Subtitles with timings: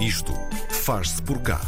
[0.00, 0.32] Isto
[0.70, 1.60] faz-se por cá.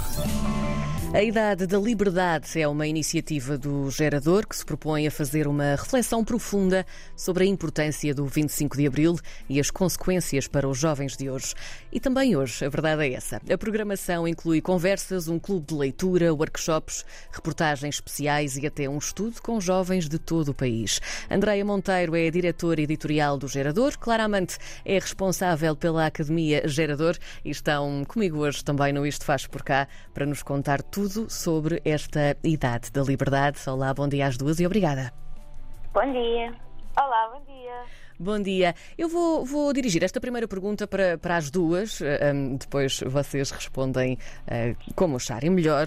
[1.15, 5.71] A Idade da Liberdade é uma iniciativa do Gerador que se propõe a fazer uma
[5.71, 6.85] reflexão profunda
[7.17, 9.17] sobre a importância do 25 de Abril
[9.49, 11.55] e as consequências para os jovens de hoje.
[11.91, 13.41] E também hoje, a verdade é essa.
[13.51, 19.41] A programação inclui conversas, um clube de leitura, workshops, reportagens especiais e até um estudo
[19.41, 21.01] com jovens de todo o país.
[21.31, 28.05] Andreia Monteiro é diretora editorial do Gerador, claramente é responsável pela Academia Gerador e estão
[28.07, 32.35] comigo hoje também no Isto Faz Por Cá para nos contar tudo tudo sobre esta
[32.43, 33.59] idade da liberdade.
[33.69, 35.13] Olá, bom dia às duas e obrigada.
[35.93, 36.55] Bom dia.
[36.99, 37.85] Olá, bom dia.
[38.19, 38.75] Bom dia.
[38.97, 44.15] Eu vou, vou dirigir esta primeira pergunta para, para as duas, um, depois vocês respondem
[44.15, 45.85] uh, como acharem melhor.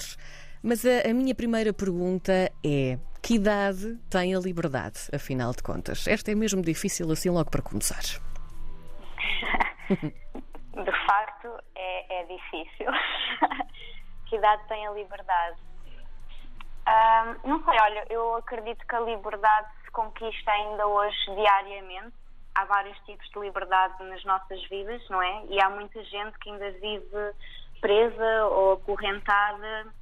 [0.61, 6.07] Mas a, a minha primeira pergunta é: que idade tem a liberdade, afinal de contas?
[6.07, 8.03] Esta é mesmo difícil assim logo para começar.
[9.89, 12.91] de facto, é, é difícil.
[14.29, 15.57] que idade tem a liberdade?
[17.43, 22.15] não sei, olha, eu acredito que a liberdade se conquista ainda hoje diariamente.
[22.55, 25.45] Há vários tipos de liberdade nas nossas vidas, não é?
[25.49, 27.33] E há muita gente que ainda vive
[27.79, 29.93] presa ou acorrentada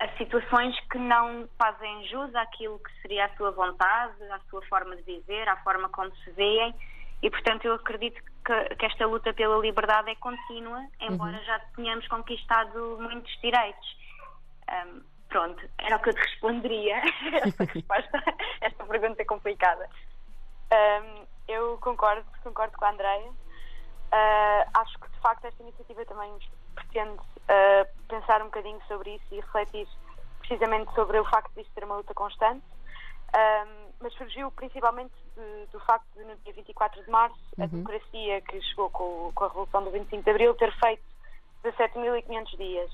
[0.00, 4.96] a situações que não fazem jus àquilo que seria a sua vontade, à sua forma
[4.96, 6.74] de viver, à forma como se veem.
[7.24, 11.44] E, portanto, eu acredito que, que, esta luta pela liberdade é contínua, embora uhum.
[11.44, 13.96] já tenhamos conquistado muitos direitos.
[14.70, 17.00] Um, pronto, era o que eu te responderia.
[17.42, 18.22] esta resposta,
[18.60, 19.88] esta pergunta é complicada.
[20.70, 23.30] Um, eu concordo, concordo com a Andreia.
[23.30, 26.30] Uh, acho que de facto esta iniciativa também
[26.74, 29.88] pretende uh, pensar um bocadinho sobre isso e refletir
[30.40, 32.62] precisamente sobre o facto de isto ser uma luta constante.
[33.34, 37.64] Um, mas surgiu principalmente de, do facto de, no dia 24 de março, uhum.
[37.64, 41.02] a democracia que chegou com, com, a Revolução do 25 de Abril ter feito
[41.64, 42.90] 17.500 dias.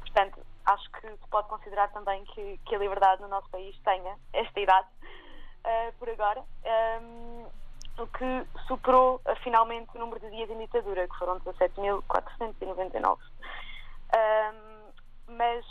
[0.00, 4.16] Portanto, acho que se pode considerar também que, que a liberdade no nosso país tenha
[4.32, 4.88] esta idade,
[5.64, 6.42] uh, por agora,
[7.02, 7.46] um,
[7.98, 13.18] o que superou uh, finalmente o número de dias em ditadura, que foram 17.499.
[14.14, 14.76] Um,
[15.28, 15.64] mas,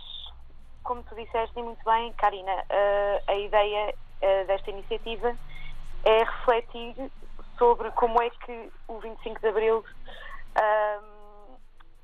[0.83, 5.37] como tu disseste muito bem, Karina, uh, a ideia uh, desta iniciativa
[6.03, 7.11] é refletir
[7.57, 11.55] sobre como é que o 25 de Abril uh,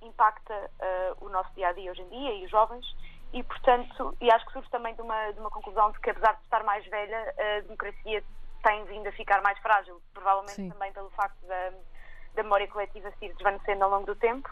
[0.01, 2.85] impacta uh, o nosso dia a dia hoje em dia e os jovens
[3.33, 6.33] e portanto e acho que surge também de uma, de uma conclusão de que apesar
[6.33, 8.23] de estar mais velha a democracia
[8.63, 10.69] tem vindo a ficar mais frágil provavelmente Sim.
[10.69, 11.71] também pelo facto da,
[12.35, 14.49] da memória coletiva se ir desvanecendo ao longo do tempo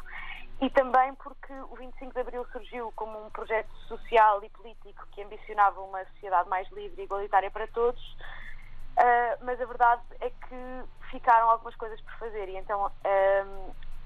[0.61, 5.21] e também porque o 25 de Abril surgiu como um projeto social e político que
[5.23, 8.01] ambicionava uma sociedade mais livre e igualitária para todos,
[8.97, 12.49] uh, mas a verdade é que ficaram algumas coisas por fazer.
[12.49, 12.91] E então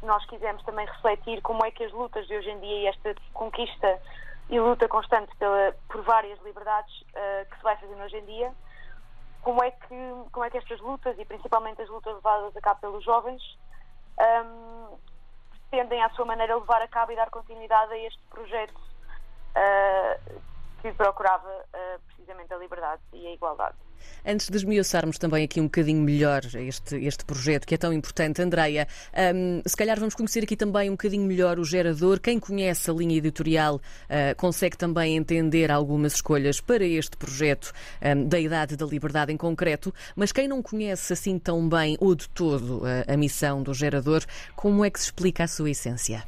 [0.04, 3.16] nós quisemos também refletir como é que as lutas de hoje em dia e esta
[3.34, 4.00] conquista
[4.50, 8.52] e luta constante pela, por várias liberdades uh, que se vai fazendo hoje em dia,
[9.42, 9.96] como é que
[10.32, 13.42] como é que estas lutas e principalmente as lutas levadas a cabo pelos jovens
[14.20, 14.98] um,
[15.74, 20.42] pretendem, à sua maneira, levar a cabo e dar continuidade a este projeto uh,
[20.84, 23.76] que procurava uh, precisamente a liberdade e a igualdade.
[24.26, 28.42] Antes de esmiuçarmos também aqui um bocadinho melhor este, este projeto que é tão importante,
[28.42, 28.86] Andreia,
[29.34, 32.20] um, se calhar vamos conhecer aqui também um bocadinho melhor o gerador.
[32.20, 38.28] Quem conhece a linha editorial uh, consegue também entender algumas escolhas para este projeto um,
[38.28, 42.28] da Idade da Liberdade em concreto, mas quem não conhece assim tão bem ou de
[42.28, 44.22] todo uh, a missão do gerador,
[44.54, 46.24] como é que se explica a sua essência?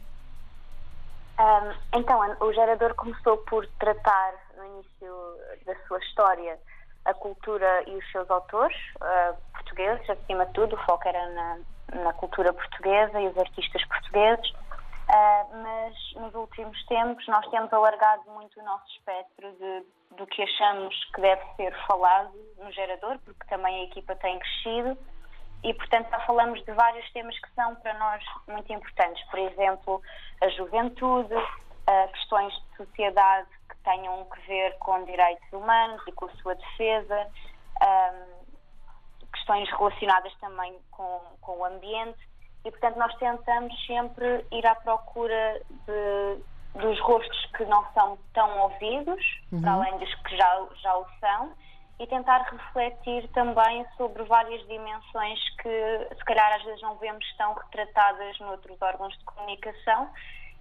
[1.38, 4.45] Um, então, o gerador começou por tratar
[4.75, 6.59] início da sua história
[7.06, 11.59] a cultura e os seus autores uh, portugueses, acima de tudo, o foco era na,
[12.03, 18.24] na cultura portuguesa e os artistas portugueses, uh, mas nos últimos tempos nós temos alargado
[18.31, 19.85] muito o nosso espectro de,
[20.18, 24.97] do que achamos que deve ser falado no gerador, porque também a equipa tem crescido.
[25.64, 30.02] E, portanto, já falamos de vários temas que são para nós muito importantes, por exemplo,
[30.41, 33.47] a juventude, uh, questões de sociedade
[33.85, 37.28] tenham que ver com direitos humanos e com a sua defesa,
[37.82, 38.46] um,
[39.32, 42.20] questões relacionadas também com, com o ambiente
[42.66, 48.59] e, portanto, nós tentamos sempre ir à procura de, dos rostos que não são tão
[48.59, 49.61] ouvidos, uhum.
[49.61, 51.53] para além dos que já, já o são,
[51.99, 57.53] e tentar refletir também sobre várias dimensões que, se calhar, às vezes não vemos tão
[57.53, 60.09] retratadas noutros órgãos de comunicação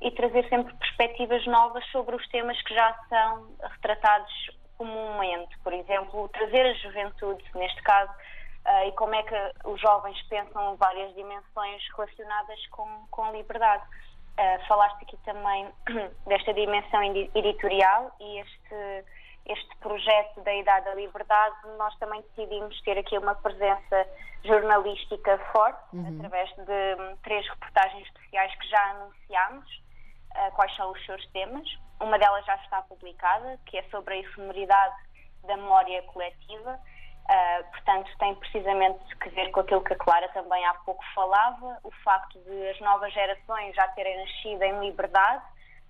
[0.04, 5.58] e trazer sempre perspectivas novas sobre os temas que já são retratados comumente.
[5.60, 9.34] Por exemplo, trazer a juventude, neste caso, uh, e como é que
[9.64, 13.82] os jovens pensam várias dimensões relacionadas com, com a liberdade.
[14.38, 15.68] Uh, falaste aqui também
[16.26, 17.02] desta dimensão
[17.34, 19.04] editorial e este,
[19.46, 24.06] este projeto da Idade da Liberdade, nós também decidimos ter aqui uma presença
[24.44, 26.18] jornalística forte, uhum.
[26.18, 29.83] através de um, três reportagens especiais que já anunciámos,
[30.34, 31.66] uh, quais são os seus temas.
[32.00, 34.94] Uma delas já está publicada, que é sobre a efemeridade
[35.46, 36.78] da memória coletiva.
[37.24, 41.78] Uh, portanto, tem precisamente que ver com aquilo que a Clara também há pouco falava,
[41.82, 45.42] o facto de as novas gerações já terem nascido em liberdade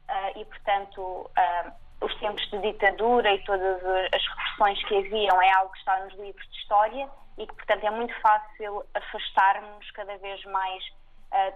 [0.09, 5.53] uh, e, portanto, uh, os tempos de ditadura e todas as repressões que haviam é
[5.57, 10.17] algo que está nos livros de história e que, portanto, é muito fácil afastar-nos cada
[10.19, 10.85] vez mais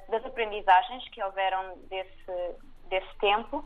[0.08, 2.56] das aprendizagens que houveram desse,
[2.88, 3.64] desse tempo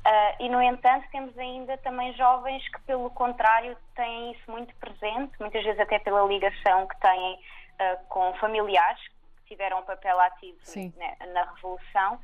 [0.00, 5.32] Uh, e, no entanto, temos ainda também jovens que, pelo contrário, têm isso muito presente,
[5.38, 10.58] muitas vezes até pela ligação que têm uh, com familiares que tiveram um papel ativo
[10.96, 12.18] né, na Revolução.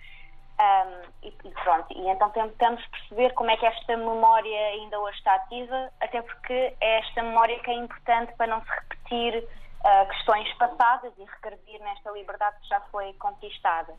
[0.58, 5.19] Um, e, e, pronto, e então tentamos perceber como é que esta memória ainda hoje
[5.19, 10.08] está ativa, até porque é esta memória que é importante para não se repetir uh,
[10.08, 13.92] questões passadas e regredir nesta liberdade que já foi conquistada.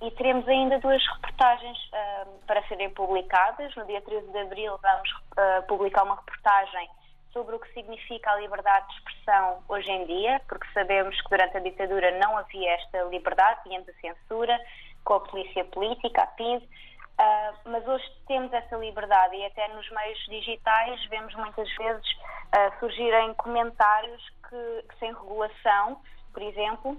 [0.00, 3.74] E teremos ainda duas reportagens uh, para serem publicadas.
[3.74, 6.88] No dia 13 de abril vamos uh, publicar uma reportagem
[7.32, 11.56] sobre o que significa a liberdade de expressão hoje em dia, porque sabemos que durante
[11.56, 14.58] a ditadura não havia esta liberdade, tínhamos a censura,
[15.04, 16.68] com a polícia política, a PID, uh,
[17.18, 22.06] ah, mas hoje temos essa liberdade e até nos meios digitais vemos muitas vezes
[22.80, 26.00] surgirem comentários que, que sem regulação,
[26.32, 26.96] por exemplo,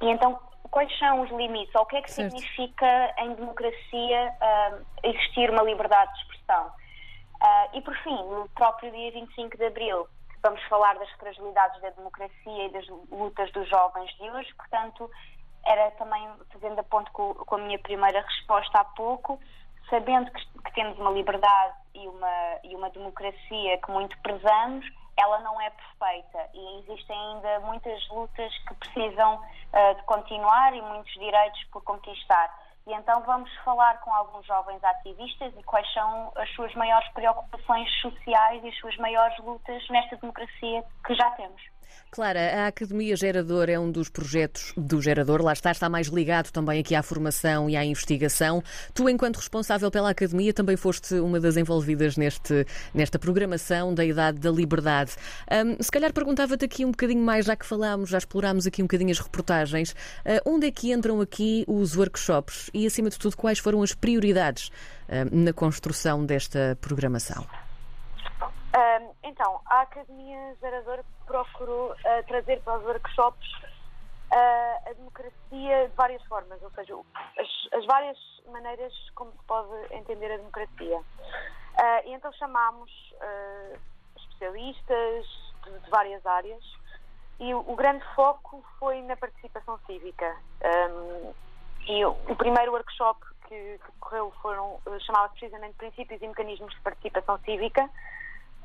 [0.00, 0.38] e então
[0.70, 2.32] quais são os limites, ou o que é que certo.
[2.32, 6.66] significa em democracia uh, existir uma liberdade de expressão.
[6.66, 10.06] Uh, e por fim, no próprio dia 25 de Abril,
[10.42, 15.10] vamos falar das fragilidades da democracia e das lutas dos jovens de hoje, portanto,
[15.64, 19.40] era também, fazendo a ponto com, com a minha primeira resposta há pouco,
[19.90, 25.40] sabendo que, que, temos uma liberdade e uma, e uma democracia que muito prezamos, ela
[25.40, 31.12] não é perfeita e existem ainda muitas lutas que precisam uh, de continuar e muitos
[31.14, 32.54] direitos por conquistar.
[32.86, 37.90] E então vamos falar com alguns jovens ativistas e quais são as suas maiores preocupações
[38.00, 41.75] sociais e as suas maiores lutas nesta democracia que já temos.
[42.10, 46.50] Clara, a Academia Gerador é um dos projetos do Gerador, lá está, está mais ligado
[46.50, 48.62] também aqui à formação e à investigação.
[48.94, 54.38] Tu, enquanto responsável pela Academia, também foste uma das envolvidas neste, nesta programação da Idade
[54.38, 55.12] da Liberdade.
[55.50, 58.86] Um, se calhar perguntava-te aqui um bocadinho mais, já que falámos, já explorámos aqui um
[58.86, 63.36] bocadinho as reportagens, uh, onde é que entram aqui os workshops e, acima de tudo,
[63.36, 67.46] quais foram as prioridades uh, na construção desta programação?
[68.76, 73.50] Um, então, a Academia Gerador procurou uh, trazer para os workshops
[74.30, 76.94] uh, a democracia de várias formas, ou seja,
[77.38, 78.18] as, as, várias
[78.52, 80.98] maneiras como se pode entender a democracia.
[80.98, 82.90] Uh, e então chamámos
[84.14, 85.26] especialistas
[85.64, 86.62] de, de, várias áreas
[87.40, 90.36] e o, o, grande foco foi na participação cívica.
[90.90, 91.32] Um,
[91.86, 96.80] e o, o, primeiro workshop que, que correu foram chamava precisamente Princípios e Mecanismos de
[96.80, 97.88] Participação Cívica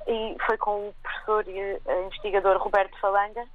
[0.08, 3.46] e foi com o professor e investigador Roberto Falanga.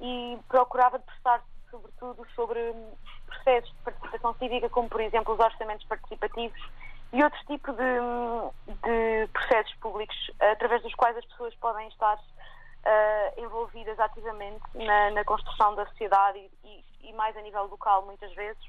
[0.00, 2.74] E procurava debruçar sobretudo sobre
[3.26, 6.60] processos de participação cívica, como por exemplo os orçamentos participativos
[7.12, 13.40] e outros tipos de, de processos públicos através dos quais as pessoas podem estar uh,
[13.40, 16.68] envolvidas ativamente na, na, construção da sociedade e,
[17.02, 18.62] e, e mais a nível local muitas vezes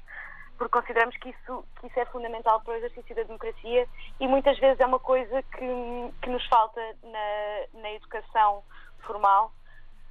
[0.58, 3.88] porque consideramos que isso, que isso é fundamental para o exercício da democracia
[4.20, 8.62] e muitas vezes é uma coisa que, que nos falta na, na educação
[9.00, 9.52] formal.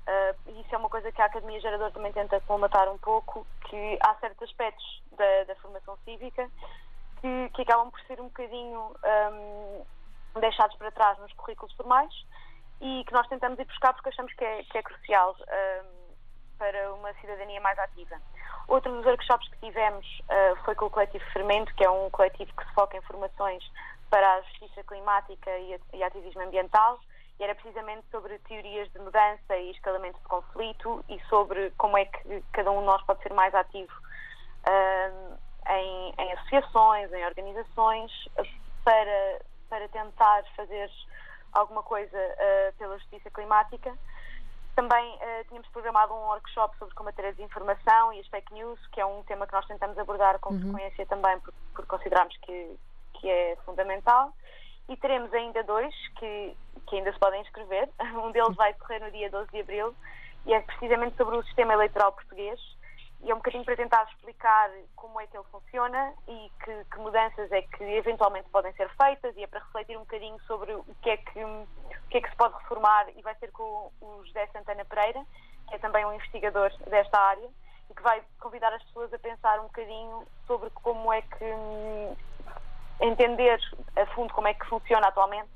[0.06, 3.98] Uh, isso é uma coisa que a Academia Gerador também tenta colmatar um pouco, que
[4.02, 6.50] há certos aspectos da, da formação cívica
[7.22, 8.94] que, que, acabam por ser um bocadinho
[10.36, 12.14] um, deixados para trás nos currículos formais
[12.82, 16.94] e que nós tentamos ir buscar porque achamos que é, que é crucial um, para
[16.94, 18.22] uma cidadania mais ativa.
[18.68, 22.52] Outro dos workshops que tivemos uh, foi com o coletivo Fermento, que é um coletivo
[22.56, 23.64] que se foca em formações
[24.10, 27.00] para a justiça climática e, e ativismo ambiental,
[27.40, 32.06] e era precisamente sobre teorias de mudança e escalamento de conflito e sobre como é
[32.06, 33.92] que cada um de nós pode ser mais ativo
[34.68, 35.38] uh,
[35.70, 38.12] em, em, associações, em organizações,
[38.84, 40.90] para, para tentar fazer
[41.54, 43.98] alguma coisa uh, pela justiça climática.
[44.76, 49.00] Também uh, tínhamos programado um workshop sobre combater a desinformação e as fake news, que
[49.00, 50.74] é um tema que nós tentamos abordar com uhum.
[50.74, 52.76] frequência também, porque, porque consideramos que,
[53.14, 54.34] que é fundamental.
[54.90, 57.90] E teremos ainda dois que, que ainda se podem inscrever.
[58.16, 59.96] Um deles vai decorrer no dia 12 de abril,
[60.46, 62.60] e é precisamente sobre o sistema eleitoral português
[63.24, 66.98] e é um bocadinho para tentar explicar como é que ele funciona e que, que,
[67.00, 70.84] mudanças é que eventualmente podem ser feitas e é para refletir um bocadinho sobre o
[71.02, 71.68] que é que, o
[72.10, 75.26] que, é que se pode reformar e vai ser com o José Santana Pereira,
[75.70, 77.50] que é também um investigador desta área
[77.90, 81.46] e que vai convidar as pessoas a pensar um bocadinho sobre como é que
[83.00, 83.60] entender
[83.96, 85.50] a fundo como é que funciona atualmente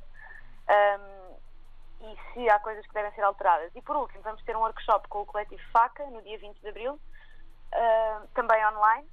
[2.02, 3.72] e se há coisas que devem ser alteradas.
[3.76, 6.70] E por último, vamos ter um workshop com o coletivo FACA no dia 20 de
[6.70, 7.00] Abril,
[7.74, 9.08] uh, também online,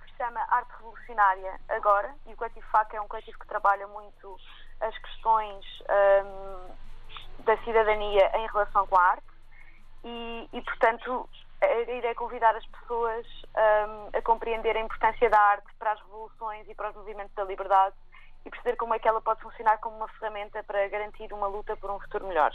[0.00, 3.86] que se chama Arte Revolucionária Agora, e o coletivo FACA é um coletivo que trabalha
[3.86, 4.36] muito
[4.80, 5.64] as questões
[6.24, 9.30] um, da cidadania em relação com a arte
[10.04, 11.28] e, e portanto,
[11.88, 16.74] irei convidar as pessoas um, a compreender a importância da arte para as revoluções e
[16.74, 17.94] para os movimentos da liberdade
[18.44, 21.76] e perceber como é que ela pode funcionar como uma ferramenta para garantir uma luta
[21.76, 22.52] por um futuro melhor.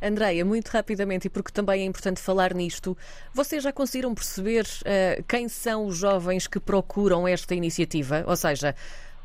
[0.00, 2.96] Andreia, muito rapidamente, e porque também é importante falar nisto,
[3.32, 8.24] vocês já conseguiram perceber uh, quem são os jovens que procuram esta iniciativa?
[8.26, 8.74] Ou seja,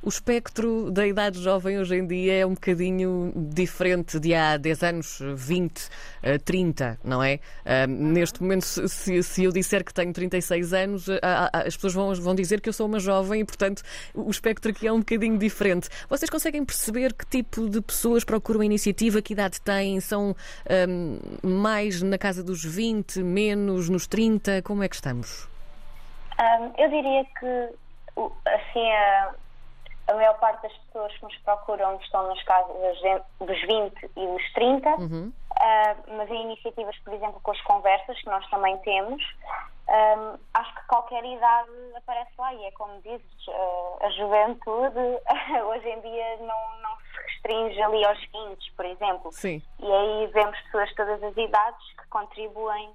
[0.02, 4.84] o espectro da idade jovem hoje em dia é um bocadinho diferente de há 10
[4.84, 5.90] anos, 20,
[6.46, 7.40] 30, não é?
[7.88, 11.08] neste momento, se, se, eu disser que tenho 36 anos,
[11.52, 13.82] as pessoas vão, vão dizer que eu sou uma jovem e, portanto,
[14.14, 15.90] o espectro aqui é um bocadinho diferente.
[16.10, 20.00] Vocês conseguem perceber que tipo de pessoas procuram a iniciativa, que idade têm?
[20.00, 20.36] São
[20.88, 21.20] um,
[21.62, 24.62] mais na casa dos 20, menos nos 30?
[24.62, 25.48] Como é que estamos?
[26.40, 27.70] Um, eu diria que,
[28.46, 29.34] assim, a
[30.10, 32.76] a maior parte das pessoas que nos procuram estão nas casas
[33.40, 35.32] dos 20 e dos 30, uhum.
[35.32, 39.22] uh, mas em iniciativas, por exemplo, com as conversas, que nós também temos,
[39.90, 45.00] um, acho que qualquer idade aparece lá e é como dizes, uh, a juventude
[45.66, 49.32] hoje em dia não, não se restringe ali aos 20, por exemplo.
[49.32, 49.62] Sim.
[49.80, 52.92] E aí vemos pessoas de todas as idades que contribuem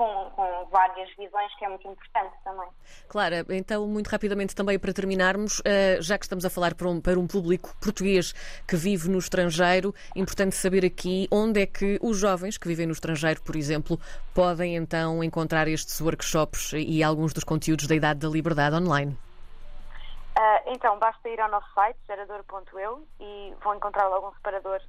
[0.00, 2.66] com, com, várias visões, que é muito importante também.
[3.06, 7.02] Claro, então, muito rapidamente também para terminarmos, eh, já que estamos a falar para um,
[7.02, 8.32] para um público português
[8.66, 12.92] que vive no estrangeiro, importante saber aqui onde é que os jovens que vivem no
[12.92, 14.00] estrangeiro, por exemplo,
[14.34, 19.12] podem então encontrar estes workshops e alguns dos conteúdos da Idade da Liberdade online.
[19.12, 24.80] Uh, então, basta ir ao nosso site, gerador.eu, e vão encontrar logo um separador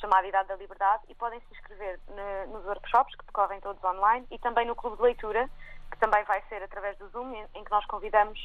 [0.00, 4.26] chamado Idade da Liberdade e podem se inscrever no, nos workshops que decorrem todos online
[4.30, 5.48] e também no Clube de Leitura,
[5.90, 8.38] que também vai ser através do Zoom, em, em que nós convidamos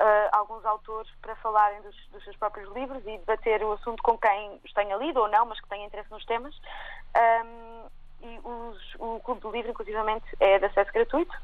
[0.00, 4.18] uh, alguns autores para falarem dos, dos, seus próprios livros e debater o assunto com
[4.18, 6.54] quem os tenha lido ou não, mas que tenha interesse nos temas.
[7.44, 7.86] Um,
[8.22, 11.36] e os, o Clube do Livro, inclusivamente, é de acesso gratuito.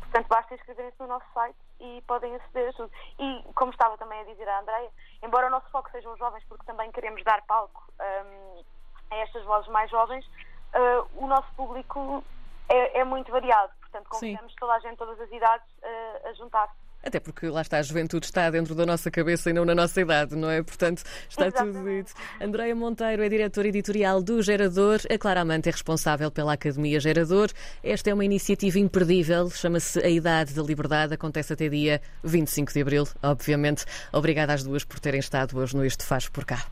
[0.00, 2.90] Portanto, basta inscreverem-se no nosso site e podem aceder a tudo.
[3.18, 4.90] E, como estava também a dizer a Andreia,
[5.22, 8.64] embora o nosso foco sejam os jovens, porque também queremos dar palco um,
[9.10, 12.24] a estas vozes mais jovens, uh, o nosso público
[12.68, 13.72] é, é, muito variado.
[13.80, 14.58] Portanto, convidamos Sim.
[14.58, 16.90] toda a gente, todas as idades, uh, a juntar-se.
[17.02, 20.00] Até porque lá está, a juventude está dentro da nossa cabeça e não na nossa
[20.02, 20.62] idade, não é?
[20.62, 21.78] Portanto, está Exatamente.
[21.78, 22.12] tudo dito.
[22.38, 25.00] Andreia Monteiro é diretora editorial do Gerador.
[25.10, 27.48] A Clara Amante é responsável pela Academia Gerador.
[27.82, 32.82] Esta é uma iniciativa imperdível, chama-se A Idade da Liberdade, acontece até dia 25 de
[32.82, 33.86] abril, obviamente.
[34.12, 36.66] Obrigada às duas por terem estado hoje no Isto Faz Por Cá.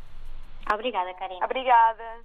[0.71, 1.42] Obrigada, Karina.
[1.42, 2.21] Obrigada.